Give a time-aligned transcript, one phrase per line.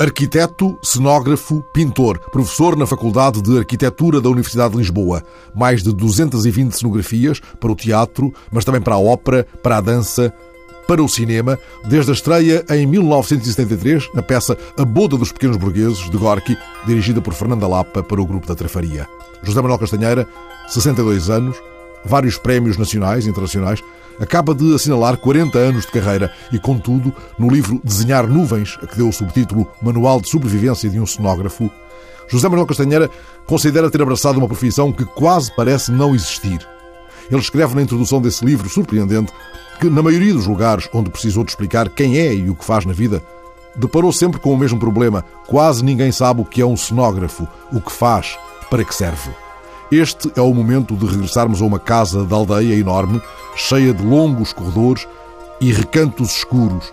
[0.00, 5.24] Arquiteto, cenógrafo, pintor, professor na Faculdade de Arquitetura da Universidade de Lisboa.
[5.52, 10.32] Mais de 220 cenografias para o teatro, mas também para a ópera, para a dança,
[10.86, 11.58] para o cinema,
[11.88, 17.20] desde a estreia em 1973 na peça A Boda dos Pequenos Burgueses, de Gorky, dirigida
[17.20, 19.08] por Fernanda Lapa para o Grupo da Trafaria.
[19.42, 20.28] José Manuel Castanheira,
[20.68, 21.56] 62 anos,
[22.04, 23.82] vários prémios nacionais e internacionais,
[24.20, 28.96] acaba de assinalar 40 anos de carreira e, contudo, no livro Desenhar Nuvens, a que
[28.96, 31.70] deu o subtítulo Manual de Sobrevivência de um Cenógrafo,
[32.28, 33.10] José Manuel Castanheira
[33.46, 36.66] considera ter abraçado uma profissão que quase parece não existir.
[37.30, 39.32] Ele escreve na introdução desse livro surpreendente
[39.80, 42.84] que, na maioria dos lugares onde precisou de explicar quem é e o que faz
[42.84, 43.22] na vida,
[43.76, 45.24] deparou sempre com o mesmo problema.
[45.46, 49.47] Quase ninguém sabe o que é um cenógrafo, o que faz, para que serve.
[49.90, 53.22] Este é o momento de regressarmos a uma casa da aldeia enorme,
[53.56, 55.08] cheia de longos corredores
[55.62, 56.92] e recantos escuros.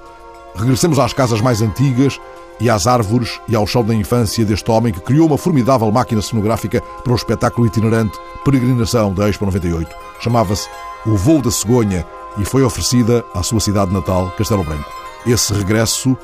[0.56, 2.18] Regressemos às casas mais antigas
[2.58, 6.22] e às árvores e ao chão da infância deste homem que criou uma formidável máquina
[6.22, 9.94] cenográfica para o espetáculo itinerante Peregrinação da Expo 98.
[10.22, 10.70] Chamava-se
[11.06, 12.06] O Voo da Cegonha
[12.38, 14.90] e foi oferecida à sua cidade natal, Castelo Branco.
[15.28, 16.16] Esse regresso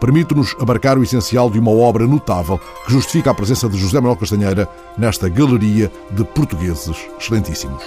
[0.00, 4.16] permite-nos abarcar o essencial de uma obra notável que justifica a presença de José Manuel
[4.16, 7.82] Castanheira nesta galeria de portugueses excelentíssimos.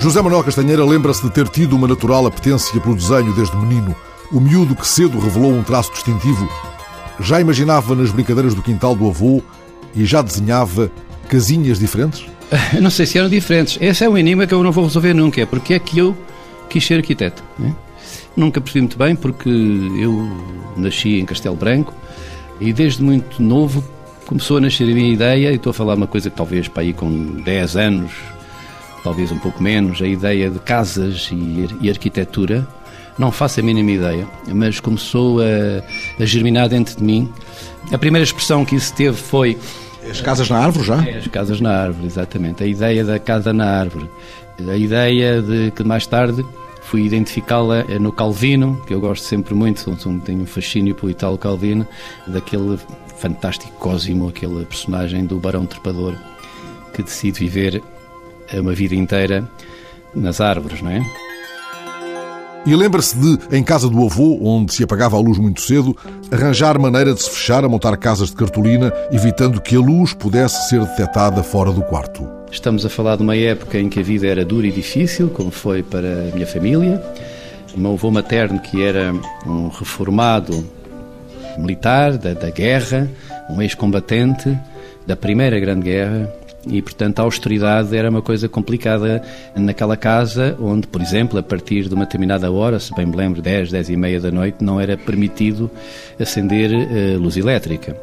[0.00, 3.94] José Manuel Castanheira lembra-se de ter tido uma natural apetência pelo desenho desde menino.
[4.32, 6.48] O miúdo que cedo revelou um traço distintivo.
[7.20, 9.42] Já imaginava nas brincadeiras do quintal do avô
[9.94, 10.90] e já desenhava
[11.28, 12.24] casinhas diferentes?
[12.80, 13.78] Não sei se eram diferentes.
[13.80, 15.40] Esse é um enigma que eu não vou resolver nunca.
[15.40, 16.16] É porque é que eu
[16.68, 17.42] quis ser arquiteto.
[17.58, 17.74] Né?
[18.36, 20.28] Nunca percebi muito bem, porque eu
[20.76, 21.94] nasci em Castelo Branco
[22.60, 23.82] e desde muito novo
[24.26, 26.82] começou a nascer a minha ideia, e estou a falar uma coisa que talvez para
[26.82, 28.12] aí com 10 anos,
[29.02, 32.64] talvez um pouco menos, a ideia de casas e, e arquitetura.
[33.18, 37.28] Não faço a mínima ideia, mas começou a, a germinar dentro de mim.
[37.92, 39.58] A primeira expressão que isso teve foi
[40.08, 41.04] as casas na árvore já?
[41.04, 42.62] É, as casas na árvore, exatamente.
[42.62, 44.08] A ideia da casa na árvore.
[44.68, 46.44] A ideia de que mais tarde
[46.82, 49.84] fui identificá-la no Calvino, que eu gosto sempre muito,
[50.24, 51.86] tenho um fascínio pelo Italo Calvino,
[52.26, 52.78] daquele
[53.16, 56.14] fantástico Cosimo, aquele personagem do Barão Trepador,
[56.92, 57.82] que decide viver
[58.52, 59.48] uma vida inteira
[60.14, 61.29] nas árvores, não é?
[62.66, 65.96] E lembra-se de, em casa do avô, onde se apagava a luz muito cedo,
[66.30, 70.68] arranjar maneira de se fechar a montar casas de cartolina, evitando que a luz pudesse
[70.68, 72.28] ser detectada fora do quarto.
[72.52, 75.50] Estamos a falar de uma época em que a vida era dura e difícil, como
[75.50, 77.02] foi para a minha família.
[77.74, 79.14] O meu avô materno, que era
[79.46, 80.62] um reformado
[81.56, 83.10] militar da, da guerra,
[83.48, 84.56] um ex-combatente
[85.06, 86.30] da Primeira Grande Guerra,
[86.66, 89.22] e, portanto, a austeridade era uma coisa complicada
[89.54, 93.40] naquela casa, onde, por exemplo, a partir de uma determinada hora, se bem me lembro,
[93.40, 95.70] 10, 10 e meia da noite, não era permitido
[96.18, 97.96] acender uh, luz elétrica.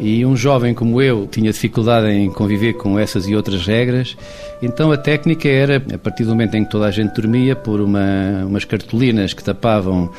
[0.00, 4.16] E um jovem como eu tinha dificuldade em conviver com essas e outras regras,
[4.62, 7.80] então a técnica era, a partir do momento em que toda a gente dormia, por
[7.80, 10.10] uma, umas cartolinas que tapavam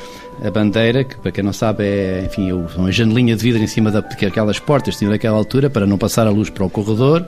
[0.43, 3.89] a bandeira, que para quem não sabe é, enfim, uma janelinha de vidro em cima
[3.89, 7.25] da, porque aquelas portas tinham naquela altura para não passar a luz para o corredor.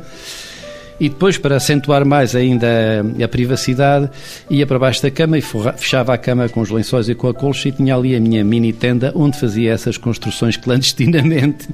[1.00, 2.68] E depois, para acentuar mais ainda
[3.20, 4.10] a, a privacidade,
[4.50, 7.28] ia para baixo da cama e forra, fechava a cama com os lençóis e com
[7.28, 11.68] a colcha e tinha ali a minha mini tenda onde fazia essas construções clandestinamente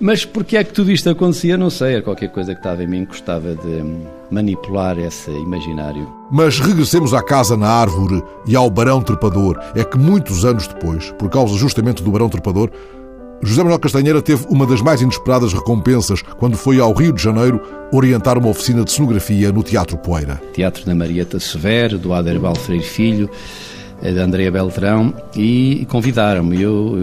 [0.00, 1.94] mas porque é que tudo isto acontecia, não sei.
[1.94, 3.84] Era qualquer coisa que estava em mim que gostava de
[4.30, 6.08] manipular esse imaginário.
[6.30, 9.58] Mas regressemos à casa na árvore e ao Barão Trepador.
[9.74, 12.70] É que muitos anos depois, por causa justamente do Barão Trepador,
[13.44, 17.60] José Manuel Castanheira teve uma das mais inesperadas recompensas quando foi ao Rio de Janeiro
[17.92, 20.40] orientar uma oficina de cenografia no Teatro Poeira.
[20.54, 23.71] Teatro da Marieta Severo, do Aderbal Freire Filho, é
[24.10, 26.60] da Andrea Beltrão, e convidaram-me.
[26.60, 26.96] Eu,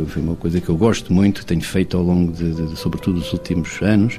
[0.00, 3.20] eu, foi uma coisa que eu gosto muito, tenho feito ao longo de, de, sobretudo
[3.20, 4.18] dos últimos anos,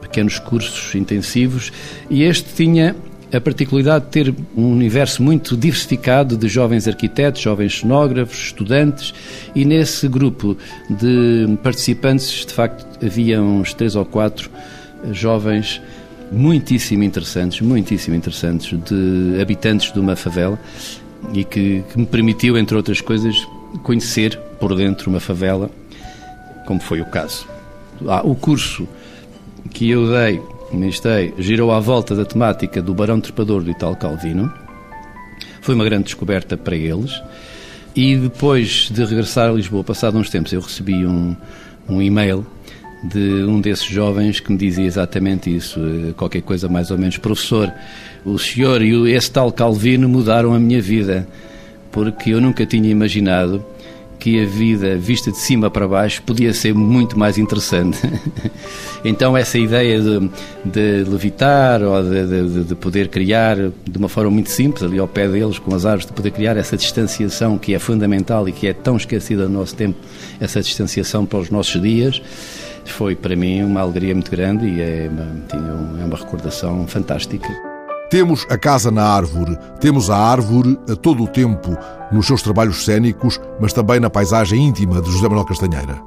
[0.00, 1.70] pequenos cursos intensivos,
[2.08, 2.96] e este tinha
[3.32, 9.12] a particularidade de ter um universo muito diversificado de jovens arquitetos, jovens cenógrafos, estudantes,
[9.54, 10.56] e nesse grupo
[10.88, 14.48] de participantes, de facto, havia uns três ou quatro
[15.12, 15.82] jovens
[16.32, 20.58] muitíssimo interessantes, muitíssimo interessantes, de habitantes de uma favela
[21.32, 23.36] e que, que me permitiu, entre outras coisas,
[23.82, 25.70] conhecer por dentro uma favela,
[26.66, 27.46] como foi o caso.
[28.06, 28.86] Ah, o curso
[29.70, 30.40] que eu dei,
[30.72, 34.52] ministrei, girou à volta da temática do Barão Trepador do Italo Calvino.
[35.60, 37.20] Foi uma grande descoberta para eles.
[37.94, 41.34] E depois de regressar a Lisboa, passado uns tempos, eu recebi um,
[41.88, 42.46] um e-mail
[43.02, 47.18] de um desses jovens que me dizia exatamente isso, eh, qualquer coisa mais ou menos,
[47.18, 47.72] professor,
[48.26, 51.26] o senhor e esse tal Calvino mudaram a minha vida,
[51.92, 53.64] porque eu nunca tinha imaginado
[54.18, 57.98] que a vida vista de cima para baixo podia ser muito mais interessante.
[59.04, 60.30] então, essa ideia de,
[60.64, 65.06] de levitar ou de, de, de, poder criar de uma forma muito simples, ali ao
[65.06, 68.66] pé deles, com as árvores, de poder criar essa distanciação que é fundamental e que
[68.66, 69.98] é tão esquecida no nosso tempo,
[70.40, 72.20] essa distanciação para os nossos dias,
[72.84, 77.65] foi para mim uma alegria muito grande e é uma, é uma recordação fantástica.
[78.08, 81.76] Temos a casa na árvore, temos a árvore a todo o tempo,
[82.12, 86.00] nos seus trabalhos cênicos, mas também na paisagem íntima de José Manuel Castanheira.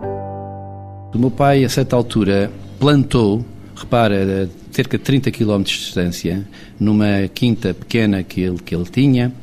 [1.14, 2.50] O meu pai, a certa altura,
[2.80, 3.44] plantou,
[3.76, 6.48] repara, a cerca de 30 km de distância,
[6.80, 9.34] numa quinta pequena que ele, que ele tinha,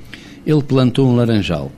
[0.47, 1.71] ele plantou um laranjal.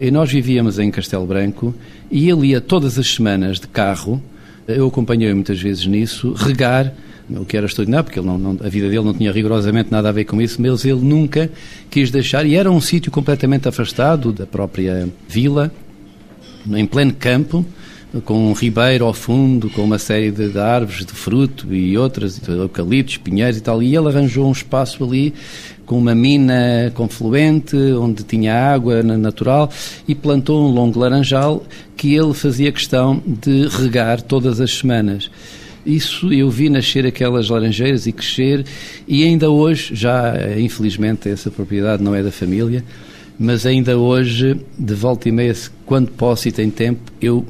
[0.00, 1.74] E nós vivíamos em Castelo Branco
[2.08, 4.22] e ele ia todas as semanas de carro,
[4.68, 6.92] eu acompanhei muitas vezes nisso, regar
[7.36, 10.12] o que era extraordinário, porque não, não, a vida dele não tinha rigorosamente nada a
[10.12, 11.50] ver com isso, mas ele nunca
[11.90, 15.72] quis deixar, e era um sítio completamente afastado da própria vila,
[16.68, 17.64] em pleno campo,
[18.24, 22.40] com um ribeiro ao fundo, com uma série de, de árvores de fruto e outras,
[22.48, 25.32] eucaliptos, pinheiros e tal, e ele arranjou um espaço ali
[25.86, 29.70] com uma mina confluente, onde tinha água natural,
[30.06, 31.62] e plantou um longo laranjal
[31.96, 35.30] que ele fazia questão de regar todas as semanas.
[35.84, 38.64] Isso eu vi nascer aquelas laranjeiras e crescer,
[39.08, 42.84] e ainda hoje, já infelizmente essa propriedade não é da família,
[43.38, 45.56] mas ainda hoje, de volta e meia,
[45.86, 47.46] quando posso e tenho tempo, eu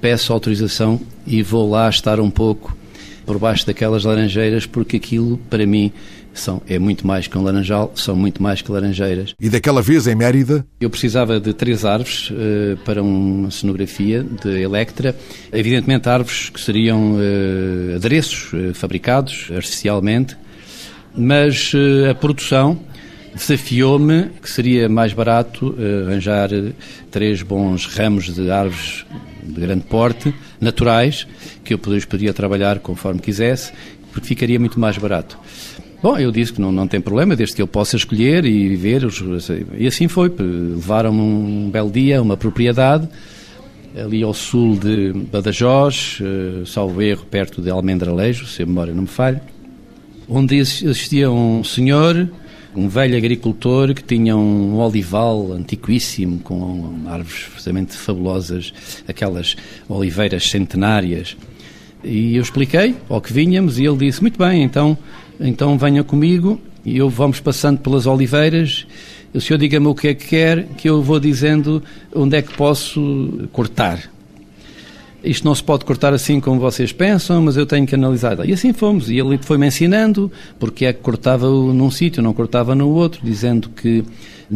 [0.00, 2.76] peço autorização e vou lá estar um pouco
[3.24, 5.90] por baixo daquelas laranjeiras, porque aquilo, para mim,
[6.34, 9.34] são, é muito mais que um laranjal, são muito mais que laranjeiras.
[9.40, 10.66] E daquela vez em Mérida?
[10.80, 15.16] Eu precisava de três árvores uh, para uma cenografia de Electra.
[15.52, 20.36] Evidentemente, árvores que seriam uh, adereços uh, fabricados artificialmente,
[21.16, 21.72] mas
[22.10, 22.80] a produção
[23.32, 25.76] desafiou-me que seria mais barato
[26.06, 26.50] arranjar
[27.08, 29.06] três bons ramos de árvores
[29.44, 31.26] de grande porte, naturais,
[31.62, 33.72] que eu poderia trabalhar conforme quisesse,
[34.12, 35.38] porque ficaria muito mais barato.
[36.04, 39.04] Bom, eu disse que não, não tem problema, desde que eu possa escolher e ver.
[39.78, 40.30] E assim foi.
[40.38, 43.08] Levaram-me um belo dia a uma propriedade
[43.96, 49.04] ali ao sul de Badajoz, uh, salvo erro, perto de Almendralejo, se a memória não
[49.04, 49.40] me falha,
[50.28, 52.28] onde existia um senhor,
[52.76, 58.74] um velho agricultor, que tinha um olival antiquíssimo, com árvores absolutamente fabulosas,
[59.08, 59.56] aquelas
[59.88, 61.34] oliveiras centenárias.
[62.02, 64.98] E eu expliquei ao que vínhamos e ele disse: Muito bem, então
[65.40, 68.86] então venha comigo e eu vamos passando pelas oliveiras.
[69.32, 71.82] O senhor diga-me o que é que quer, que eu vou dizendo
[72.14, 74.10] onde é que posso cortar.
[75.24, 78.46] Isto não se pode cortar assim como vocês pensam, mas eu tenho que analisar.
[78.46, 79.08] E assim fomos.
[79.08, 83.70] E ele foi-me ensinando porque é que cortava num sítio, não cortava no outro, dizendo
[83.70, 84.04] que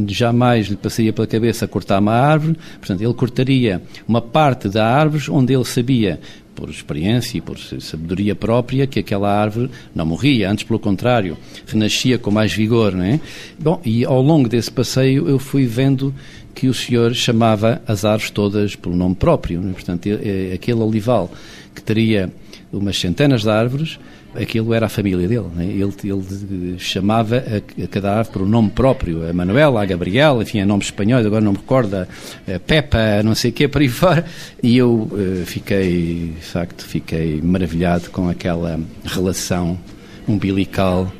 [0.06, 2.58] jamais lhe passaria pela cabeça cortar uma árvore.
[2.78, 6.20] Portanto, ele cortaria uma parte da árvore onde ele sabia
[6.58, 12.18] por experiência e por sabedoria própria, que aquela árvore não morria, antes pelo contrário, renascia
[12.18, 13.20] com mais vigor, não é?
[13.56, 16.12] Bom, e ao longo desse passeio eu fui vendo
[16.56, 19.72] que o senhor chamava as árvores todas pelo nome próprio, é?
[19.72, 20.08] portanto,
[20.52, 21.30] aquele olival
[21.72, 22.28] que teria
[22.72, 24.00] umas centenas de árvores,
[24.40, 25.46] aquilo era a família dele.
[25.54, 25.64] Né?
[25.64, 30.40] Ele, ele, chamava a, a, cada árvore por um nome próprio, a Manuela, a Gabriel,
[30.40, 32.06] enfim, a nomes espanhóis, agora não me recordo, a,
[32.54, 34.24] a Pepa, não sei o quê, por aí fora.
[34.62, 39.78] E eu uh, fiquei, de facto, fiquei maravilhado com aquela relação
[40.26, 41.10] umbilical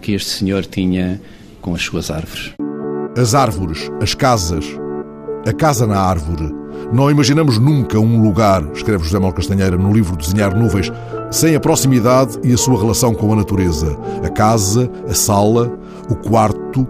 [0.00, 1.20] que este senhor tinha
[1.60, 2.52] com as suas árvores.
[3.16, 4.64] As árvores, as casas,
[5.46, 6.52] a casa na árvore.
[6.92, 10.92] Não imaginamos nunca um lugar, escreve José Manuel Castanheira no livro Desenhar Nuvens,
[11.30, 13.96] sem a proximidade e a sua relação com a natureza.
[14.24, 15.72] A casa, a sala,
[16.08, 16.86] o quarto,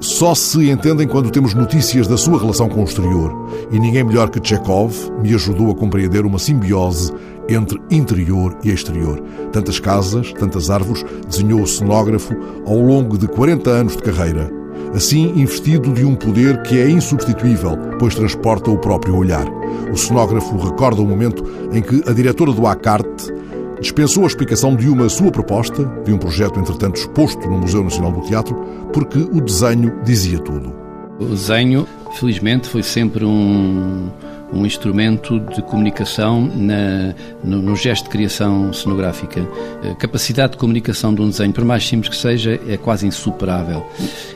[0.00, 3.32] só se entendem quando temos notícias da sua relação com o exterior.
[3.70, 7.12] E ninguém melhor que Chekhov me ajudou a compreender uma simbiose
[7.48, 9.20] entre interior e exterior.
[9.52, 12.34] Tantas casas, tantas árvores, desenhou o cenógrafo
[12.66, 14.50] ao longo de 40 anos de carreira.
[14.94, 19.46] Assim, investido de um poder que é insubstituível, pois transporta o próprio olhar.
[19.92, 23.32] O cenógrafo recorda o momento em que a diretora do ACARTE
[23.80, 28.12] dispensou a explicação de uma sua proposta, de um projeto entretanto exposto no Museu Nacional
[28.12, 28.54] do Teatro,
[28.92, 30.74] porque o desenho dizia tudo.
[31.18, 31.86] O desenho,
[32.18, 34.08] felizmente, foi sempre um,
[34.52, 39.46] um instrumento de comunicação na, no, no, gesto de criação cenográfica.
[39.90, 43.84] A capacidade de comunicação de um desenho, por mais simples que seja, é quase insuperável.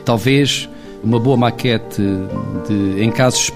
[0.03, 0.69] Talvez
[1.03, 2.01] uma boa maquete
[2.67, 3.51] de, em casos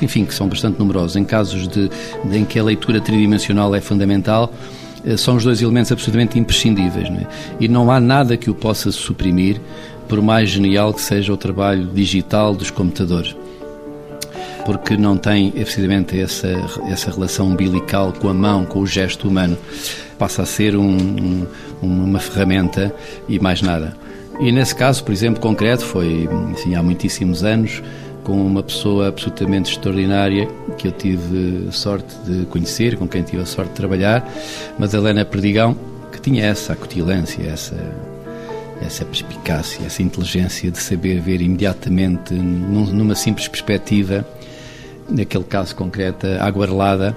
[0.00, 1.88] enfim, que são bastante numerosos, em casos de,
[2.24, 4.52] de, em que a leitura tridimensional é fundamental,
[5.16, 7.08] são os dois elementos absolutamente imprescindíveis.
[7.08, 7.26] Não é?
[7.60, 9.60] E não há nada que o possa suprimir,
[10.08, 13.36] por mais genial que seja o trabalho digital dos computadores.
[14.64, 16.48] Porque não tem, efetivamente, essa,
[16.88, 19.56] essa relação umbilical com a mão, com o gesto humano.
[20.18, 21.46] Passa a ser um, um,
[21.82, 22.92] uma ferramenta
[23.28, 23.96] e mais nada.
[24.40, 27.82] E nesse caso, por exemplo, concreto, foi assim, há muitíssimos anos,
[28.26, 33.46] com uma pessoa absolutamente extraordinária que eu tive sorte de conhecer, com quem tive a
[33.46, 34.28] sorte de trabalhar,
[34.76, 35.76] Madalena Perdigão,
[36.10, 37.76] que tinha essa acutilância, essa,
[38.84, 44.26] essa perspicácia, essa inteligência de saber ver imediatamente, numa simples perspectiva,
[45.08, 47.16] naquele caso concreto, a aguarelada,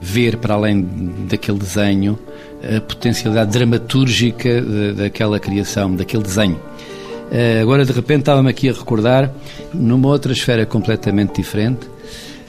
[0.00, 0.88] ver para além
[1.28, 2.18] daquele desenho
[2.62, 4.62] a potencialidade dramatúrgica
[4.96, 6.58] daquela criação, daquele desenho.
[7.30, 9.32] Eh, agora, de repente, estava-me aqui a recordar,
[9.74, 11.86] numa outra esfera completamente diferente,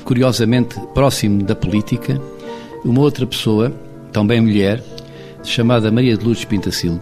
[0.04, 2.22] curiosamente próximo da política,
[2.86, 3.74] uma outra pessoa,
[4.12, 4.84] também mulher,
[5.44, 7.02] chamada Maria de Lourdes Pintacilgo,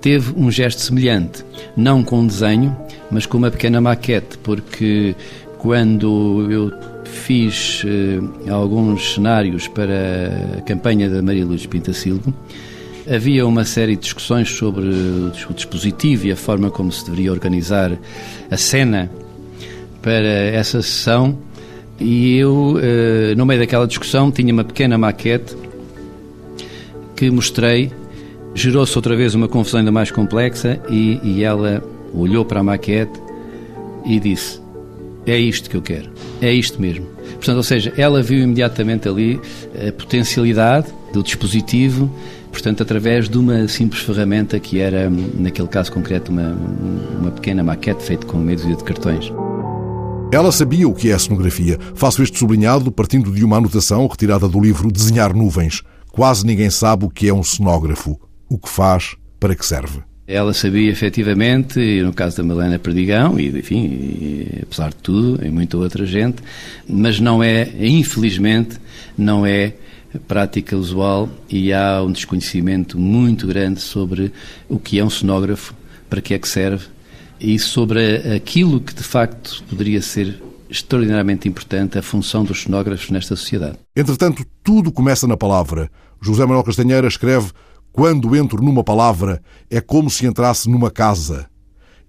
[0.00, 1.44] teve um gesto semelhante,
[1.76, 2.76] não com um desenho,
[3.10, 5.14] mas com uma pequena maquete, porque
[5.58, 6.72] quando eu
[7.04, 12.34] fiz eh, alguns cenários para a campanha da Maria Lourdes Pintacilgo,
[13.06, 17.92] Havia uma série de discussões sobre o dispositivo e a forma como se deveria organizar
[18.50, 19.10] a cena
[20.00, 21.38] para essa sessão
[22.00, 25.54] e eu, eh, no meio daquela discussão, tinha uma pequena maquete
[27.14, 27.92] que mostrei.
[28.54, 31.82] Gerou-se outra vez uma confusão ainda mais complexa e, e ela
[32.12, 33.20] olhou para a maquete
[34.04, 34.60] e disse:
[35.26, 37.06] É isto que eu quero, é isto mesmo.
[37.34, 39.40] Portanto, ou seja, ela viu imediatamente ali
[39.76, 42.10] a potencialidade do dispositivo
[42.54, 46.52] portanto, através de uma simples ferramenta que era, naquele caso concreto, uma,
[47.20, 49.32] uma pequena maquete feita com meia dúzia de cartões.
[50.32, 51.78] Ela sabia o que é a cenografia.
[51.94, 55.82] Faço este sublinhado partindo de uma anotação retirada do livro Desenhar Nuvens.
[56.12, 60.00] Quase ninguém sabe o que é um cenógrafo, o que faz, para que serve.
[60.26, 65.44] Ela sabia efetivamente, e no caso da Malena Perdigão, e enfim, e, apesar de tudo,
[65.44, 66.36] e muita outra gente,
[66.88, 68.78] mas não é, infelizmente,
[69.18, 69.74] não é
[70.18, 74.32] prática usual e há um desconhecimento muito grande sobre
[74.68, 75.74] o que é um cenógrafo,
[76.08, 76.86] para que é que serve
[77.40, 80.40] e sobre aquilo que de facto poderia ser
[80.70, 83.78] extraordinariamente importante a função dos cenógrafos nesta sociedade.
[83.94, 85.90] Entretanto, tudo começa na palavra.
[86.20, 87.50] José Manuel Castanheira escreve:
[87.92, 91.46] Quando entro numa palavra, é como se entrasse numa casa.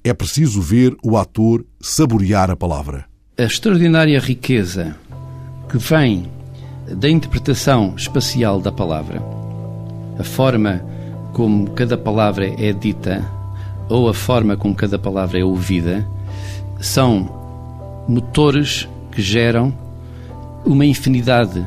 [0.04, 3.06] É preciso ver o ator saborear a palavra.
[3.38, 4.96] A extraordinária riqueza
[5.68, 6.30] que vem
[6.88, 9.22] da interpretação espacial da palavra,
[10.20, 10.84] a forma
[11.34, 13.26] como cada palavra é dita
[13.90, 16.08] ou a forma como cada palavra é ouvida,
[16.80, 17.30] são
[18.08, 19.74] motores que geram
[20.66, 21.66] uma infinidade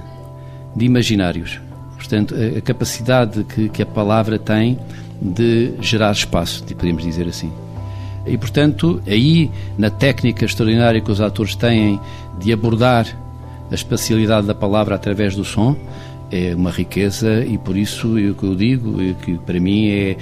[0.75, 1.61] de imaginários.
[1.97, 4.79] Portanto, a, capacidade que, que a palavra tem
[5.21, 7.53] de gerar espaço, podemos dizer assim.
[8.27, 12.01] E, portanto, aí, na técnica extraordinária que os atores têm
[12.39, 13.07] de abordar
[13.71, 15.77] a espacialidade da palavra através do som
[16.31, 20.17] é uma riqueza e por isso o que eu digo é que para mim é,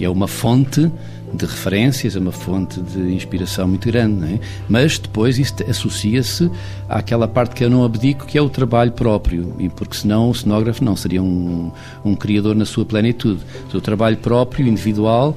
[0.00, 0.90] é uma fonte
[1.32, 4.40] de referências, é uma fonte de inspiração muito grande, é?
[4.68, 6.50] mas depois isso associa-se
[6.88, 10.34] àquela parte que eu não abdico, que é o trabalho próprio, e porque senão o
[10.34, 11.70] cenógrafo não seria um,
[12.04, 13.40] um criador na sua plenitude.
[13.74, 15.36] O trabalho próprio, individual,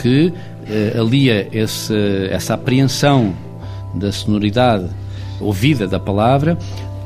[0.00, 0.32] que
[0.68, 1.94] eh, alia esse,
[2.30, 3.32] essa apreensão
[3.94, 4.88] da sonoridade
[5.40, 6.58] ouvida da palavra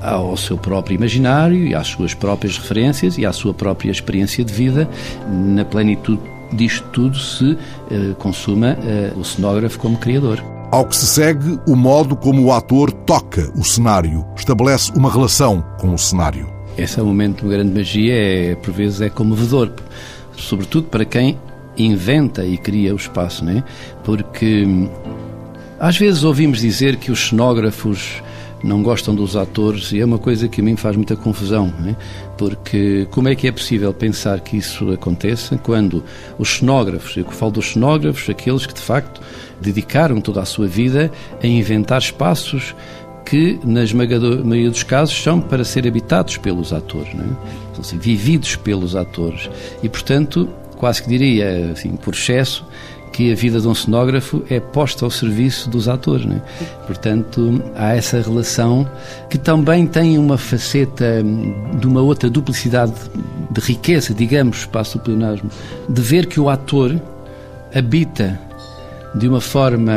[0.04, 4.52] ao seu próprio imaginário e às suas próprias referências e à sua própria experiência de
[4.52, 4.88] vida,
[5.28, 6.20] na plenitude
[6.52, 7.56] disto tudo se
[7.90, 10.42] eh, consuma eh, o cenógrafo como criador.
[10.70, 15.64] Ao que se segue o modo como o ator toca o cenário, estabelece uma relação
[15.78, 16.48] com o cenário.
[16.76, 19.72] Esse é o momento de grande magia, é, por vezes é comovedor,
[20.36, 21.38] sobretudo para quem
[21.76, 23.64] inventa e cria o espaço, não é?
[24.02, 24.88] Porque hum,
[25.78, 28.22] às vezes ouvimos dizer que os cenógrafos
[28.64, 31.94] não gostam dos atores e é uma coisa que a mim faz muita confusão, é?
[32.36, 36.02] porque como é que é possível pensar que isso aconteça quando
[36.38, 39.20] os cenógrafos, eu falo dos cenógrafos, aqueles que de facto
[39.60, 42.74] dedicaram toda a sua vida a inventar espaços
[43.24, 43.80] que, na
[44.44, 47.74] maioria dos casos, são para ser habitados pelos atores, não é?
[47.74, 49.48] são assim, vividos pelos atores.
[49.82, 52.66] E, portanto, quase que diria, assim, por excesso,
[53.14, 56.26] que a vida de um cenógrafo é posta ao serviço dos atores.
[56.26, 56.42] Né?
[56.84, 58.90] Portanto, há essa relação
[59.30, 61.22] que também tem uma faceta
[61.78, 62.92] de uma outra duplicidade
[63.52, 65.48] de riqueza, digamos, passo o pleonasmo,
[65.88, 67.00] de ver que o ator
[67.72, 68.36] habita
[69.14, 69.92] de uma forma,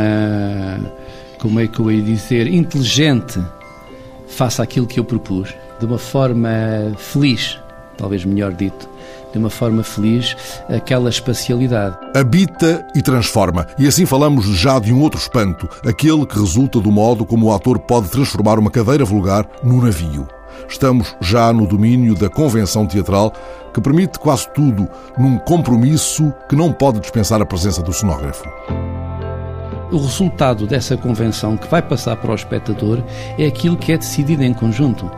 [1.40, 3.42] como é que eu ia dizer, inteligente,
[4.28, 6.52] face àquilo que eu propus, de uma forma
[7.00, 7.58] feliz,
[7.98, 8.88] talvez melhor dito,
[9.38, 10.36] de uma forma feliz
[10.68, 11.98] aquela espacialidade.
[12.16, 13.68] Habita e transforma.
[13.78, 17.54] E assim falamos já de um outro espanto, aquele que resulta do modo como o
[17.54, 20.28] ator pode transformar uma cadeira vulgar num navio.
[20.68, 23.32] Estamos já no domínio da convenção teatral,
[23.74, 28.44] que permite quase tudo num compromisso que não pode dispensar a presença do cenógrafo.
[29.92, 33.02] O resultado dessa convenção que vai passar para o espectador
[33.38, 35.10] é aquilo que é decidido em conjunto.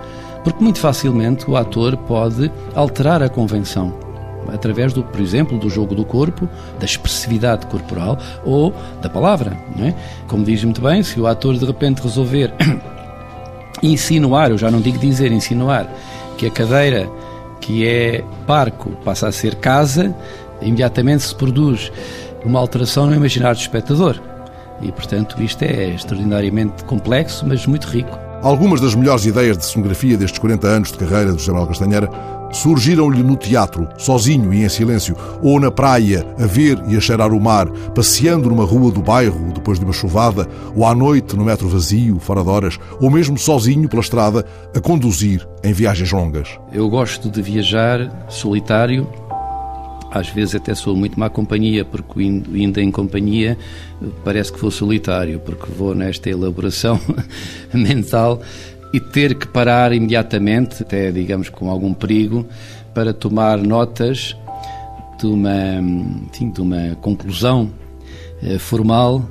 [0.44, 4.09] Porque muito facilmente o ator pode alterar a convenção
[4.54, 6.48] através do, por exemplo, do jogo do corpo,
[6.80, 9.96] da expressividade corporal ou da palavra, não é?
[10.28, 12.54] Como diz muito bem, se o ator de repente resolver
[13.82, 15.88] insinuar, eu já não digo dizer, insinuar,
[16.38, 17.10] que a cadeira
[17.60, 20.16] que é parco passa a ser casa,
[20.62, 21.92] imediatamente se produz
[22.44, 24.20] uma alteração no imaginário do espectador.
[24.82, 28.18] E, portanto, isto é extraordinariamente complexo, mas muito rico.
[28.42, 32.10] Algumas das melhores ideias de cenografia destes 40 anos de carreira José Manuel Castanheira
[32.52, 37.32] surgiram-lhe no teatro, sozinho e em silêncio, ou na praia, a ver e a cheirar
[37.34, 41.46] o mar, passeando numa rua do bairro depois de uma chuvada, ou à noite no
[41.46, 46.60] metro vazio, fora de horas, ou mesmo sozinho pela estrada, a conduzir em viagens longas.
[46.72, 49.08] Eu gosto de viajar solitário,
[50.12, 53.58] às vezes até sou muito má companhia, porque indo em companhia
[54.24, 57.00] parece que vou solitário, porque vou nesta elaboração
[57.74, 58.42] mental
[58.94, 62.46] e ter que parar imediatamente, até digamos com algum perigo,
[62.94, 64.36] para tomar notas
[65.20, 65.80] de uma,
[66.28, 67.70] enfim, de uma conclusão
[68.42, 69.24] eh, formal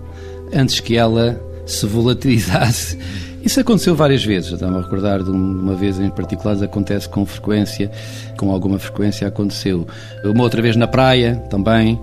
[0.53, 2.99] antes que ela se volatilizasse
[3.49, 7.91] isso aconteceu várias vezes, estava a recordar de uma vez em particular, acontece com frequência,
[8.37, 9.87] com alguma frequência aconteceu.
[10.25, 11.99] Uma outra vez na praia também,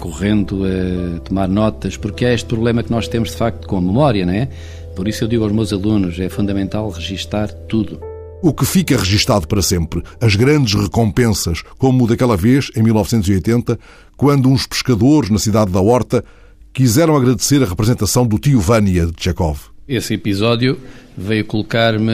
[0.00, 3.80] correndo a tomar notas, porque é este problema que nós temos de facto com a
[3.80, 4.48] memória, não é?
[4.96, 8.00] Por isso eu digo aos meus alunos, é fundamental registar tudo.
[8.42, 13.78] O que fica registado para sempre, as grandes recompensas, como daquela vez, em 1980,
[14.16, 16.24] quando uns pescadores na cidade da Horta
[16.72, 19.60] quiseram agradecer a representação do tio Vânia de Chekhov.
[19.86, 20.78] Esse episódio
[21.16, 22.12] veio colocar-me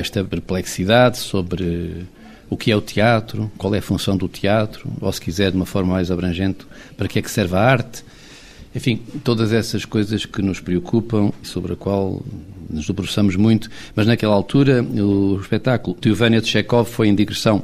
[0.00, 2.06] esta perplexidade sobre
[2.48, 5.56] o que é o teatro, qual é a função do teatro, ou se quiser de
[5.56, 8.02] uma forma mais abrangente, para que é que serve a arte.
[8.74, 12.22] Enfim, todas essas coisas que nos preocupam e sobre a qual
[12.70, 17.62] nos debruçamos muito, mas naquela altura o espetáculo Tiovânia de Chekhov foi em digressão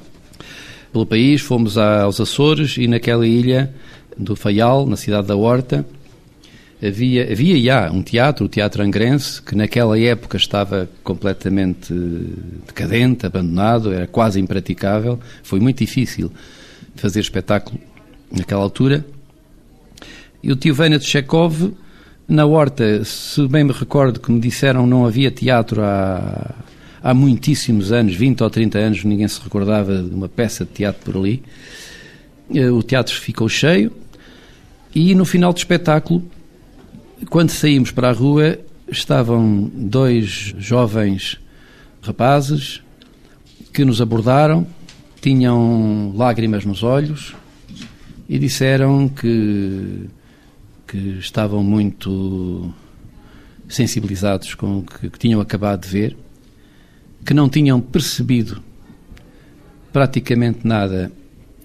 [0.93, 3.73] pelo país, fomos aos Açores e naquela ilha
[4.17, 5.87] do Faial, na cidade da Horta,
[6.83, 11.93] havia, havia já um teatro, o Teatro Angrense, que naquela época estava completamente
[12.67, 15.19] decadente, abandonado, era quase impraticável.
[15.43, 16.31] Foi muito difícil
[16.97, 17.79] fazer espetáculo
[18.31, 19.05] naquela altura.
[20.43, 21.73] E o tio Vênia de Chekhov,
[22.27, 26.55] na Horta, se bem me recordo que me disseram não havia teatro há,
[27.03, 31.03] há muitíssimos anos, 20 ou 30 anos, ninguém se recordava de uma peça de teatro
[31.05, 31.43] por ali.
[32.55, 33.93] Eh, o teatro ficou cheio
[34.95, 36.23] e no final do espetáculo
[37.27, 41.39] quando saímos para a rua, estavam dois jovens
[42.01, 42.81] rapazes
[43.73, 44.67] que nos abordaram,
[45.21, 47.35] tinham lágrimas nos olhos
[48.29, 50.09] e disseram que,
[50.89, 52.75] que estavam muito
[53.69, 56.17] sensibilizados com o que, que tinham acabado de ver,
[57.25, 58.63] que não tinham percebido
[59.93, 61.13] praticamente nada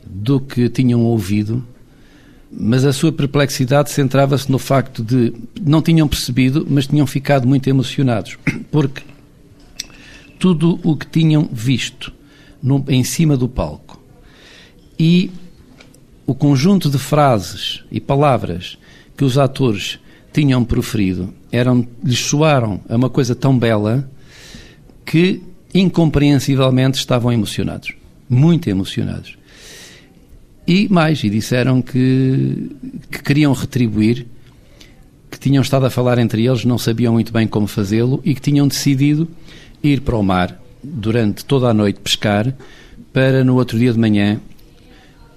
[0.06, 1.66] do que tinham ouvido
[2.56, 7.68] mas a sua perplexidade centrava-se no facto de não tinham percebido, mas tinham ficado muito
[7.68, 8.38] emocionados,
[8.72, 9.02] porque
[10.38, 12.14] tudo o que tinham visto
[12.62, 14.00] no, em cima do palco
[15.00, 15.32] e
[16.26, 18.78] o conjunto de frases e palavras
[19.16, 20.00] que os atores
[20.32, 24.10] tinham proferido eram, lhes soaram a uma coisa tão bela
[25.06, 25.42] que
[25.74, 27.94] incompreensivelmente estavam emocionados,
[28.30, 29.38] muito emocionados.
[30.66, 32.72] E mais, e disseram que,
[33.12, 34.26] que queriam retribuir,
[35.30, 38.42] que tinham estado a falar entre eles, não sabiam muito bem como fazê-lo e que
[38.42, 39.28] tinham decidido
[39.84, 42.54] ir para o mar durante toda a noite pescar
[43.12, 44.40] para no outro dia de manhã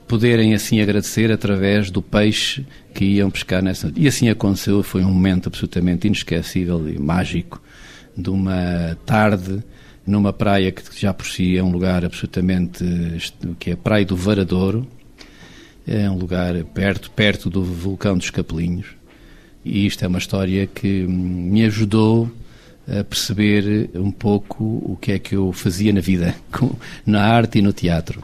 [0.07, 2.65] poderem assim agradecer através do peixe
[2.97, 3.93] que iam pescar nessa.
[3.95, 7.61] E assim aconteceu, foi um momento absolutamente inesquecível e mágico
[8.17, 9.63] de uma tarde
[10.07, 12.83] numa praia que já por si é um lugar absolutamente
[13.59, 14.87] que é a Praia do Varadouro,
[15.87, 18.87] é um lugar perto, perto do vulcão dos Capelinhos.
[19.63, 22.31] E isto é uma história que me ajudou
[22.89, 26.35] a perceber um pouco o que é que eu fazia na vida,
[27.05, 28.23] na arte e no teatro.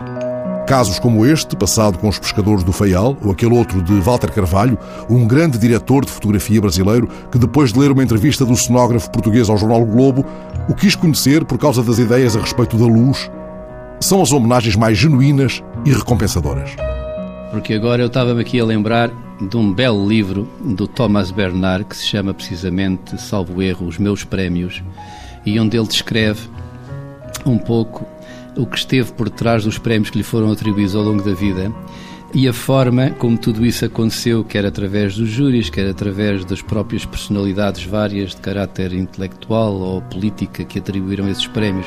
[0.67, 4.79] Casos como este, passado com os pescadores do Faial, ou aquele outro de Walter Carvalho,
[5.11, 9.51] um grande diretor de fotografia brasileiro que, depois de ler uma entrevista do cenógrafo português
[9.51, 10.25] ao jornal Globo,
[10.69, 13.31] o quis conhecer por causa das ideias a respeito da luz
[14.01, 16.71] são as homenagens mais genuínas e recompensadoras.
[17.51, 21.97] Porque agora eu estava-me aqui a lembrar de um belo livro do Thomas Bernard que
[21.97, 24.83] se chama precisamente, salvo erro, Os Meus Prémios,
[25.45, 26.49] e onde ele descreve
[27.45, 28.07] um pouco
[28.57, 31.73] o que esteve por trás dos prémios que lhe foram atribuídos ao longo da vida
[32.35, 37.05] e a forma como tudo isso aconteceu, quer através dos júris, quer através das próprias
[37.05, 41.87] personalidades várias de caráter intelectual ou política que atribuíram esses prémios.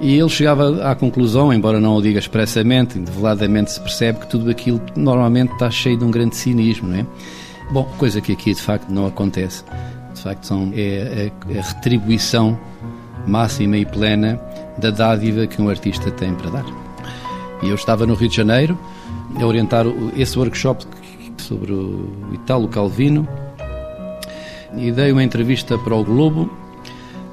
[0.00, 4.50] E ele chegava à conclusão, embora não o diga expressamente, develadamente se percebe que tudo
[4.50, 7.06] aquilo normalmente está cheio de um grande cinismo, não é?
[7.70, 9.62] Bom, coisa que aqui de facto não acontece.
[10.12, 12.58] De facto, são, é a, retribuição
[13.28, 14.40] máxima e plena
[14.78, 16.64] da dádiva que um artista tem para dar.
[17.62, 18.78] E eu estava no Rio de Janeiro
[19.40, 20.84] a orientar esse workshop
[21.36, 23.26] sobre o Italo Calvino
[24.76, 26.50] e dei uma entrevista para o Globo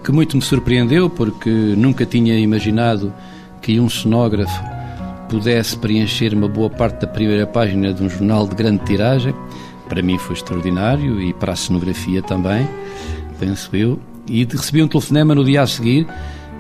[0.04, 3.14] que muito me surpreendeu porque nunca tinha imaginado
[3.62, 4.64] que um cenógrafo
[5.30, 9.34] pudesse preencher uma boa parte da primeira página de um jornal de grande tiragem.
[9.88, 12.68] Para mim foi extraordinário e para a cenografia também,
[13.40, 14.00] penso eu.
[14.28, 16.08] E recebi um telefonema no dia a seguir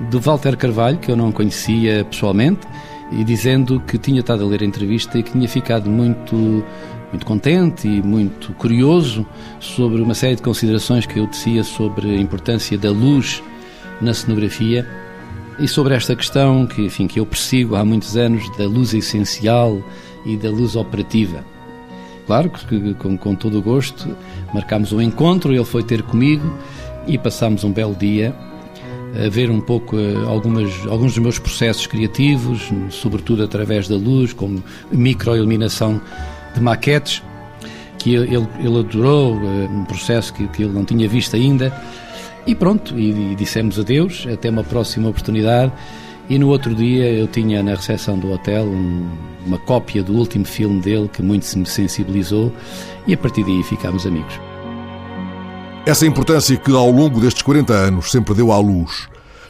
[0.09, 2.67] do Walter Carvalho, que eu não conhecia pessoalmente,
[3.11, 6.63] e dizendo que tinha estado a ler a entrevista e que tinha ficado muito
[7.11, 9.25] muito contente e muito curioso
[9.59, 13.41] sobre uma série de considerações que eu tecia sobre a importância da luz
[13.99, 14.87] na cenografia
[15.59, 19.81] e sobre esta questão que, enfim, que eu persigo há muitos anos da luz essencial
[20.23, 21.43] e da luz operativa.
[22.27, 24.15] Claro que com, com todo o gosto
[24.53, 26.47] marcámos um encontro, ele foi ter comigo
[27.07, 28.35] e passámos um belo dia
[29.15, 34.33] a ver um pouco eh, algumas, alguns dos meus processos criativos, sobretudo através da luz,
[34.33, 35.99] como microiluminação
[36.53, 37.23] de maquetes,
[37.97, 41.73] que ele, ele adorou, eh, um processo que, que ele não tinha visto ainda.
[42.45, 45.71] E pronto, e, e dissemos adeus, até uma próxima oportunidade.
[46.29, 49.09] E no outro dia eu tinha na recepção do hotel um,
[49.45, 52.53] uma cópia do último filme dele que muito se me sensibilizou
[53.07, 54.48] e a partir daí ficámos amigos.
[55.89, 59.07] Essa importância que ao longo destes 40 anos sempre deu à luz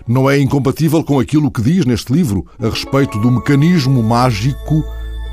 [0.07, 4.81] não é incompatível com aquilo que diz neste livro a respeito do mecanismo mágico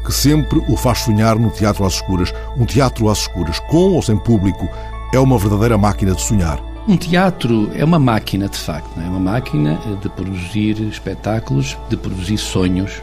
[0.04, 2.34] que sempre o faz sonhar no teatro às escuras.
[2.58, 4.68] Um teatro às escuras, com ou sem público,
[5.14, 6.60] é uma verdadeira máquina de sonhar.
[6.88, 12.38] Um teatro é uma máquina, de facto, é uma máquina de produzir espetáculos, de produzir
[12.38, 13.00] sonhos,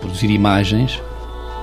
[0.00, 1.00] produzir imagens.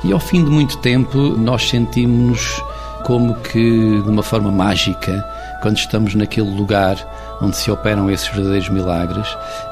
[0.01, 2.63] E ao fim de muito tempo, nós sentimos
[3.05, 6.97] como que de uma forma mágica, quando estamos naquele lugar
[7.41, 9.25] onde se operam esses verdadeiros milagres,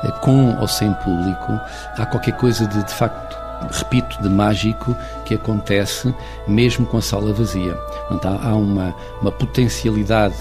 [0.05, 1.59] eh, com ou sem público,
[1.97, 3.37] há qualquer coisa de, de facto
[3.69, 6.15] repito, de mágico que acontece
[6.47, 7.77] mesmo com a sala vazia.
[8.23, 10.35] Há uma, uma potencialidade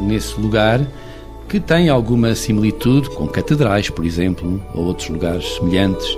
[0.00, 0.80] nesse lugar
[1.48, 6.16] que tem alguma similitude com catedrais, por exemplo, ou outros lugares semelhantes,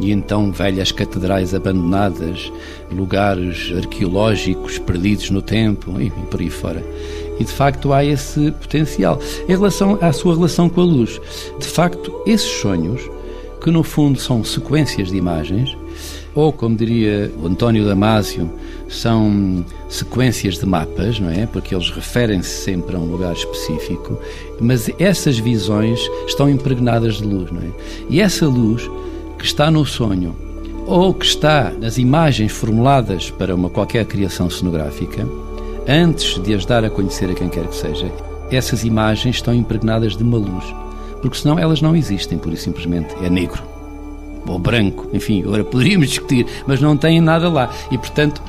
[0.00, 2.50] e então velhas catedrais abandonadas,
[2.90, 6.82] lugares arqueológicos perdidos no tempo, e por aí fora.
[7.38, 9.18] E de facto há esse potencial.
[9.48, 11.20] Em relação à sua relação com a luz,
[11.58, 13.00] de facto, esses sonhos,
[13.60, 15.76] que no fundo são sequências de imagens,
[16.34, 18.48] ou, como diria o António Damasio,
[18.88, 21.46] são sequências de mapas, não é?
[21.46, 24.18] Porque eles referem-se sempre a um lugar específico,
[24.60, 27.70] mas essas visões estão impregnadas de luz, não é?
[28.08, 28.88] E essa luz
[29.38, 30.34] que está no sonho
[30.86, 35.28] ou que está nas imagens formuladas para uma qualquer criação cenográfica,
[35.88, 38.12] antes de as dar a conhecer a quem quer que seja,
[38.50, 40.64] essas imagens estão impregnadas de uma luz,
[41.22, 43.62] porque senão elas não existem, por e simplesmente é negro
[44.46, 47.70] ou branco, enfim, agora poderíamos discutir, mas não tem nada lá.
[47.90, 48.42] E, portanto,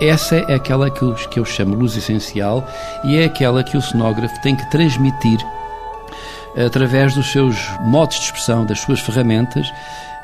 [0.00, 2.66] essa é aquela que eu, que eu chamo luz essencial
[3.04, 5.38] e é aquela que o cenógrafo tem que transmitir
[6.66, 9.66] através dos seus modos de expressão, das suas ferramentas,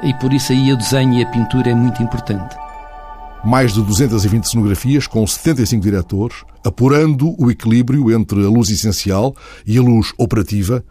[0.03, 2.55] e por isso aí o desenho e a pintura é muito importante.
[3.45, 9.35] Mais de 220 cenografias com 75 diretores, apurando o equilíbrio entre a luz essencial
[9.67, 10.85] e a luz operativa,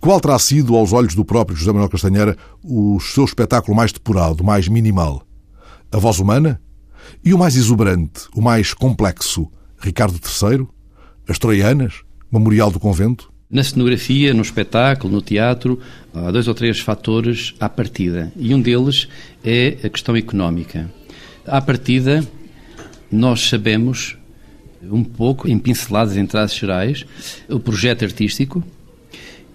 [0.00, 4.44] qual terá sido, aos olhos do próprio José Manuel Castanheira, o seu espetáculo mais depurado,
[4.44, 5.22] mais minimal?
[5.90, 6.60] A voz humana?
[7.24, 9.50] E o mais exuberante, o mais complexo?
[9.78, 10.66] Ricardo III?
[11.28, 12.02] As Troianas?
[12.30, 13.32] Memorial do Convento?
[13.50, 15.80] Na cenografia, no espetáculo, no teatro,
[16.14, 18.30] há dois ou três fatores à partida.
[18.36, 19.08] E um deles
[19.42, 20.92] é a questão económica.
[21.50, 22.26] À partida,
[23.10, 24.16] nós sabemos,
[24.82, 27.06] um pouco, em pinceladas em traços gerais,
[27.48, 28.62] o projeto artístico,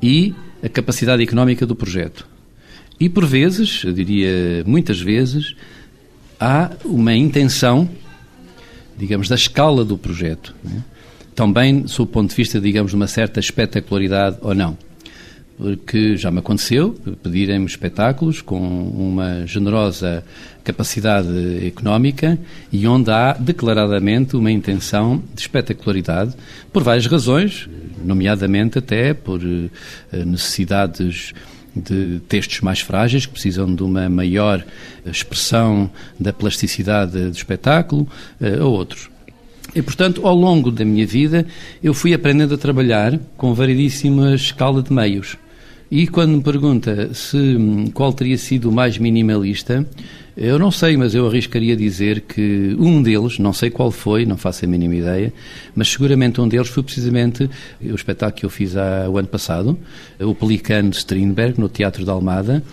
[0.01, 2.27] e a capacidade económica do projeto.
[2.99, 5.55] E por vezes, eu diria muitas vezes,
[6.39, 7.89] há uma intenção,
[8.97, 10.53] digamos, da escala do projeto.
[10.63, 10.83] Né?
[11.35, 14.77] Também, sob o ponto de vista, digamos, de uma certa espetacularidade ou não.
[15.57, 20.23] Porque já me aconteceu pedirem-me espetáculos com uma generosa
[20.63, 22.39] capacidade económica
[22.71, 26.33] e onde há declaradamente uma intenção de espetacularidade,
[26.71, 27.69] por várias razões,
[28.03, 31.33] nomeadamente até por eh, necessidades
[31.75, 34.63] de textos mais frágeis, que precisam de uma maior
[35.05, 35.89] expressão
[36.19, 38.07] da plasticidade do espetáculo,
[38.39, 39.09] eh, ou outros.
[39.75, 41.45] E, portanto, ao longo da minha vida,
[41.81, 45.35] eu fui aprendendo a trabalhar com variedíssima escala de meios.
[45.91, 49.87] E quando me pergunta se hum, qual teria sido o mais minimalista,
[50.35, 54.35] eu não sei, mas eu arriscaria dizer que um deles, não sei qual foi, não
[54.35, 55.31] faço a mínima ideia,
[55.75, 57.47] mas seguramente um deles foi precisamente
[57.79, 59.77] o espetáculo que eu fiz há, o ano passado,
[60.19, 62.63] o Pelicano de Strindberg, no Teatro da Almada,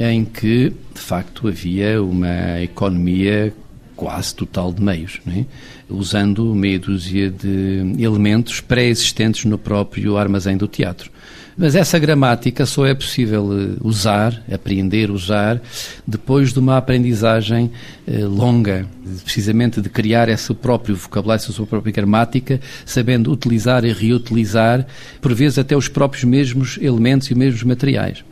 [0.00, 3.52] em que, de facto, havia uma economia
[3.94, 5.44] quase total de meios, é?
[5.88, 11.10] usando meia dúzia de elementos pré-existentes no próprio armazém do teatro.
[11.56, 15.60] Mas essa gramática só é possível eh, usar, aprender, usar,
[16.06, 17.70] depois de uma aprendizagem
[18.06, 18.86] eh, longa,
[19.22, 24.86] precisamente de criar esse próprio vocabulário, essa sua própria gramática, sabendo utilizar e reutilizar,
[25.20, 28.24] por vezes até os próprios mesmos elementos e mesmos materiais.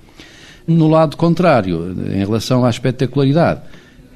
[0.67, 3.61] No lado contrário, em relação à espetacularidade,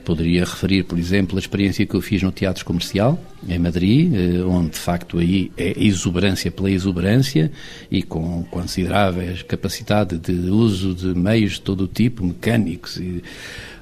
[0.05, 4.43] Poderia referir, por exemplo, a experiência que eu fiz no Teatro Comercial, em Madrid, eh,
[4.45, 7.51] onde de facto aí é exuberância pela exuberância
[7.91, 12.99] e com considerável capacidade de uso de meios de todo o tipo, mecânicos.
[12.99, 13.23] E...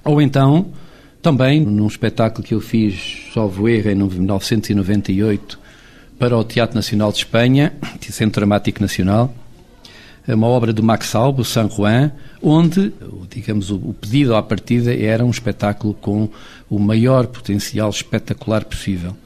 [0.05, 0.73] Ou então,
[1.21, 5.59] também num espetáculo que eu fiz, salvo erro, em 1998,
[6.19, 9.35] para o Teatro Nacional de Espanha, Centro Dramático Nacional,
[10.29, 12.93] uma obra do Max Albo, San Juan, onde,
[13.29, 16.29] digamos, o pedido à partida era um espetáculo com
[16.71, 19.17] o maior potencial espetacular possível.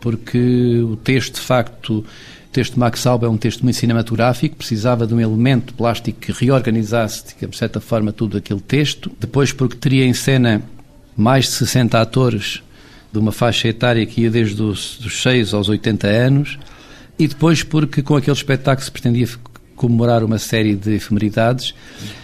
[0.00, 2.04] Porque o texto, de facto, o
[2.52, 6.32] texto de Max Albo é um texto muito cinematográfico, precisava de um elemento plástico que
[6.32, 9.10] reorganizasse, digamos, de certa forma, tudo aquele texto.
[9.20, 10.62] Depois, porque teria em cena
[11.16, 12.62] mais de 60 atores
[13.12, 16.58] de uma faixa etária que ia desde os, dos 6 aos 80 anos,
[17.18, 19.26] e depois porque com aquele espetáculo se pretendia
[19.76, 21.74] comemorar uma série de efemeridades,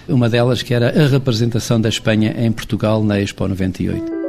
[0.08, 4.22] uma delas que era a representação da Espanha em Portugal na Expo 98.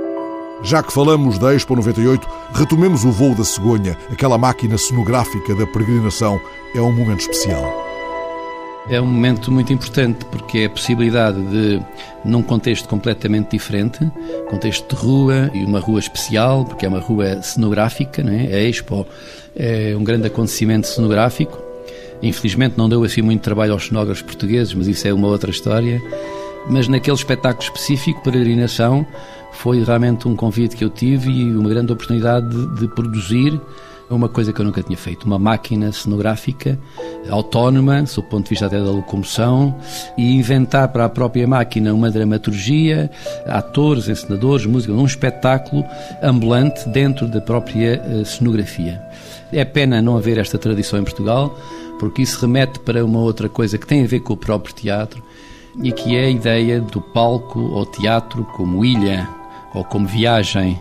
[0.63, 3.97] Já que falamos da Expo 98, retomemos o voo da cegonha.
[4.09, 6.39] Aquela máquina cenográfica da peregrinação
[6.75, 7.83] é um momento especial.
[8.89, 11.81] É um momento muito importante porque é a possibilidade de,
[12.25, 13.99] num contexto completamente diferente,
[14.49, 18.49] contexto de rua e uma rua especial, porque é uma rua cenográfica, né?
[18.53, 19.07] a Expo
[19.55, 21.57] é um grande acontecimento cenográfico,
[22.23, 26.01] Infelizmente não deu assim muito trabalho aos cenógrafos portugueses, mas isso é uma outra história.
[26.69, 29.05] Mas naquele espetáculo específico, Peregrinação,
[29.51, 33.59] foi realmente um convite que eu tive e uma grande oportunidade de, de produzir
[34.09, 36.77] uma coisa que eu nunca tinha feito, uma máquina cenográfica
[37.29, 39.75] autónoma, sob o ponto de vista até da locomoção,
[40.17, 43.09] e inventar para a própria máquina uma dramaturgia,
[43.47, 45.85] atores, encenadores, música, um espetáculo
[46.21, 49.01] ambulante dentro da própria eh, cenografia.
[49.51, 51.57] É pena não haver esta tradição em Portugal,
[52.03, 55.23] porque isso remete para uma outra coisa que tem a ver com o próprio teatro
[55.81, 59.25] e que é a ideia do palco ou teatro como ilha
[59.73, 60.77] ou como viagem,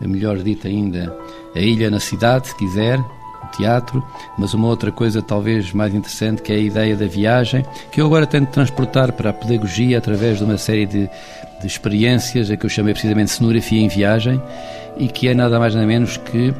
[0.00, 1.12] melhor dito ainda,
[1.56, 4.00] a ilha na cidade, se quiser, o teatro,
[4.38, 8.06] mas uma outra coisa talvez mais interessante que é a ideia da viagem, que eu
[8.06, 11.10] agora tento transportar para a pedagogia através de uma série de,
[11.60, 14.40] de experiências, a que eu chamei precisamente cenografia em viagem,
[14.96, 16.54] e que é nada mais nada menos que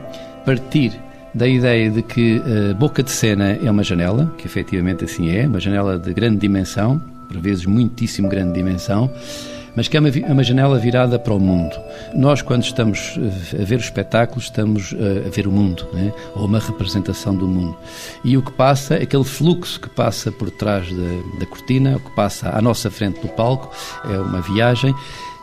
[0.45, 1.01] partir
[1.35, 5.47] da ideia de que a boca de cena é uma janela, que efetivamente assim é,
[5.47, 9.11] uma janela de grande dimensão, por vezes muitíssimo grande dimensão,
[9.77, 11.77] mas que é uma, é uma janela virada para o mundo.
[12.15, 13.19] Nós, quando estamos
[13.59, 14.95] a ver o espetáculo, estamos
[15.27, 16.13] a ver o mundo, né?
[16.35, 17.77] ou uma representação do mundo.
[18.25, 22.11] E o que passa, aquele fluxo que passa por trás da, da cortina, o que
[22.17, 23.71] passa à nossa frente no palco,
[24.05, 24.95] é uma viagem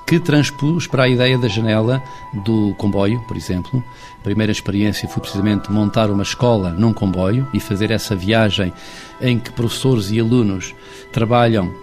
[0.07, 2.01] que transpus para a ideia da janela
[2.45, 3.83] do comboio, por exemplo.
[4.27, 8.73] Primeira experiência foi precisamente montar uma escola num comboio e fazer essa viagem
[9.21, 10.75] em que professores e alunos
[11.13, 11.73] trabalham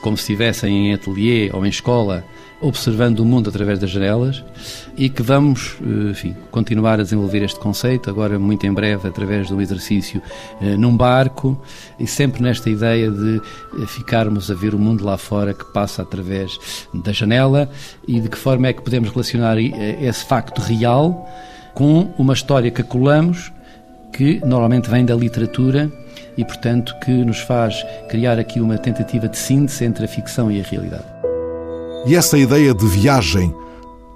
[0.00, 2.24] como se estivessem em ateliê ou em escola
[2.62, 4.42] observando o mundo através das janelas
[4.96, 9.50] e que vamos, eh, enfim, continuar a desenvolver este conceito, agora muito em breve, através
[9.50, 10.22] do exercício
[10.62, 11.60] eh, num barco
[12.00, 16.00] e sempre nesta ideia de eh, ficarmos a ver o mundo lá fora que passa
[16.00, 16.58] através
[16.94, 17.68] da janela
[18.08, 21.28] e de que forma é que podemos relacionar esse facto real
[21.74, 23.52] com uma história que colamos
[24.12, 25.90] que normalmente vem da literatura
[26.36, 30.60] e, portanto, que nos faz criar aqui uma tentativa de síntese entre a ficção e
[30.60, 31.04] a realidade.
[32.06, 33.54] E essa ideia de viagem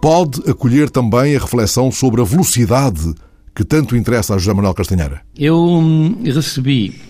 [0.00, 3.14] pode acolher também a reflexão sobre a velocidade
[3.54, 5.22] que tanto interessa a José Manuel Castanheira?
[5.38, 7.00] Eu hum, recebi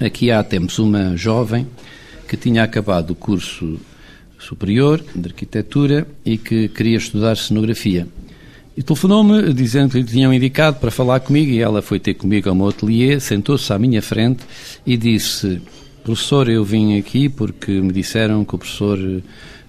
[0.00, 1.68] aqui há tempos uma jovem
[2.26, 3.78] que tinha acabado o curso
[4.38, 8.08] superior de arquitetura e que queria estudar cenografia.
[8.78, 12.48] E telefonou-me dizendo que lhe tinham indicado para falar comigo e ela foi ter comigo
[12.48, 14.44] ao meu ateliê, sentou-se à minha frente
[14.86, 15.60] e disse:
[16.04, 18.96] Professor, eu vim aqui porque me disseram que o professor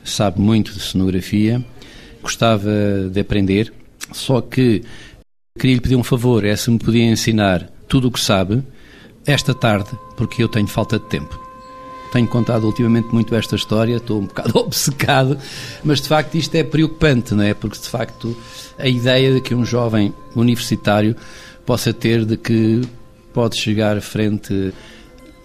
[0.04, 1.66] sabe muito de cenografia,
[2.22, 2.70] gostava
[3.12, 3.74] de aprender,
[4.12, 4.84] só que
[5.58, 8.62] queria lhe pedir um favor: é se me podia ensinar tudo o que sabe
[9.26, 11.49] esta tarde, porque eu tenho falta de tempo.
[12.12, 15.38] Tenho contado ultimamente muito esta história, estou um bocado obcecado,
[15.84, 17.54] mas de facto isto é preocupante, não é?
[17.54, 18.36] Porque de facto
[18.78, 21.16] a ideia de que um jovem universitário
[21.66, 22.82] possa ter de que
[23.34, 24.74] pode chegar frente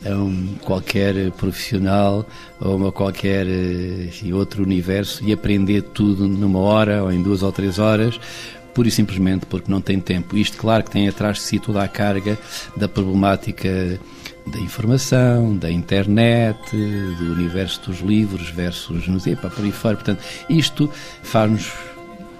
[0.04, 2.26] a um qualquer profissional
[2.60, 7.50] ou a qualquer eh, outro universo e aprender tudo numa hora ou em duas ou
[7.50, 8.20] três horas,
[8.74, 10.36] pura e simplesmente porque não tem tempo.
[10.36, 12.38] Isto, claro, que tem atrás de si toda a carga
[12.76, 13.98] da problemática
[14.46, 19.96] da informação, da internet, do universo dos livros versus, não sei, para por aí fora.
[19.96, 20.90] Portanto, isto
[21.22, 21.72] faz-nos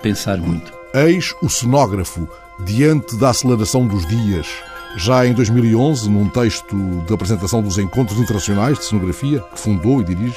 [0.02, 0.72] pensar muito.
[0.94, 2.28] Eis o cenógrafo
[2.64, 4.46] diante da aceleração dos dias.
[4.96, 10.04] Já em 2011, num texto de apresentação dos Encontros Internacionais de Cenografia, que fundou e
[10.04, 10.36] dirige,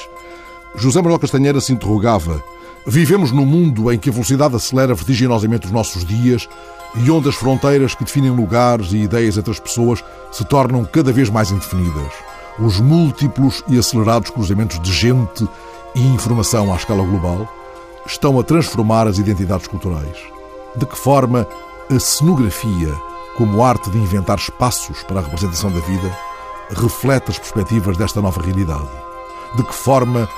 [0.74, 2.42] José Manuel Castanheira se interrogava:
[2.86, 6.48] Vivemos num mundo em que a velocidade acelera vertiginosamente os nossos dias
[6.94, 11.12] e onde as fronteiras que definem lugares e ideias entre as pessoas se tornam cada
[11.12, 12.12] vez mais indefinidas.
[12.58, 15.46] Os múltiplos e acelerados cruzamentos de gente
[15.94, 17.48] e informação à escala global
[18.06, 20.16] estão a transformar as identidades culturais.
[20.74, 21.46] De que forma
[21.94, 22.94] a cenografia,
[23.36, 26.10] como arte de inventar espaços para a representação da vida,
[26.70, 28.88] reflete as perspectivas desta nova realidade?
[29.56, 30.28] De que forma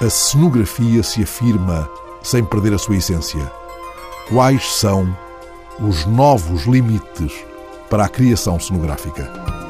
[0.00, 1.88] a cenografia se afirma
[2.22, 3.50] sem perder a sua essência?
[4.28, 5.16] Quais são
[5.80, 7.32] os novos limites
[7.88, 9.67] para a criação cenográfica.